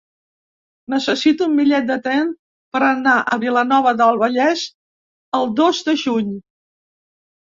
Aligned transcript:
Necessito 0.93 1.47
un 1.49 1.59
bitllet 1.59 1.85
de 1.89 1.97
tren 2.07 2.31
per 2.77 2.81
anar 2.87 3.15
a 3.35 3.39
Vilanova 3.45 3.95
del 4.01 4.19
Vallès 4.25 4.65
el 5.41 5.47
dos 5.61 5.87
de 5.91 5.97
juny. 6.07 6.37